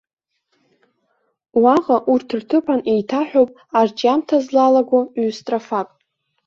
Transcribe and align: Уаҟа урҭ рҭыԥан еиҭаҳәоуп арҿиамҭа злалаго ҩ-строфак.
Уаҟа 1.61 1.97
урҭ 2.11 2.29
рҭыԥан 2.39 2.81
еиҭаҳәоуп 2.91 3.49
арҿиамҭа 3.79 4.37
злалаго 4.43 4.99
ҩ-строфак. 5.19 5.89